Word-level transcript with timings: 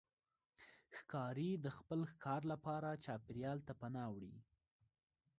ښکاري 0.97 1.49
د 1.63 1.67
خپل 1.77 1.99
ښکار 2.11 2.41
لپاره 2.51 3.01
چاپېریال 3.05 3.59
ته 3.67 3.73
پناه 3.81 4.09
وړي. 4.13 4.35